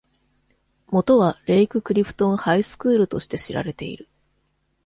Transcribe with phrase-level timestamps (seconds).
[0.87, 4.09] もとは、「レイククリフトンハイスクール」として知られている。